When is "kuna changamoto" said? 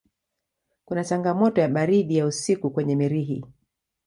0.85-1.61